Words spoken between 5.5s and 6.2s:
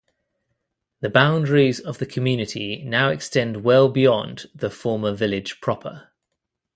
proper.